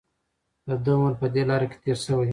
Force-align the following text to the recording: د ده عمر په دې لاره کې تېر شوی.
د 0.67 0.69
ده 0.83 0.91
عمر 0.97 1.13
په 1.21 1.27
دې 1.33 1.43
لاره 1.49 1.67
کې 1.71 1.77
تېر 1.83 1.97
شوی. 2.05 2.29